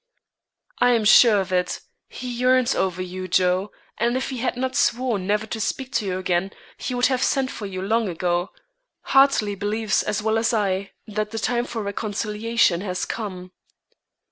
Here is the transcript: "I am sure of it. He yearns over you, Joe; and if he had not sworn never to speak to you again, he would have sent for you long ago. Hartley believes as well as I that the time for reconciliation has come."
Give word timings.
"I 0.79 0.93
am 0.93 1.05
sure 1.05 1.39
of 1.41 1.53
it. 1.53 1.79
He 2.09 2.27
yearns 2.27 2.73
over 2.73 3.03
you, 3.03 3.27
Joe; 3.27 3.71
and 3.99 4.17
if 4.17 4.31
he 4.31 4.39
had 4.39 4.57
not 4.57 4.75
sworn 4.75 5.27
never 5.27 5.45
to 5.45 5.61
speak 5.61 5.93
to 5.97 6.05
you 6.07 6.17
again, 6.17 6.53
he 6.75 6.95
would 6.95 7.05
have 7.05 7.21
sent 7.21 7.51
for 7.51 7.67
you 7.67 7.83
long 7.83 8.09
ago. 8.09 8.49
Hartley 9.01 9.53
believes 9.53 10.01
as 10.01 10.23
well 10.23 10.39
as 10.39 10.55
I 10.55 10.89
that 11.05 11.29
the 11.29 11.37
time 11.37 11.65
for 11.65 11.83
reconciliation 11.83 12.81
has 12.81 13.05
come." 13.05 13.51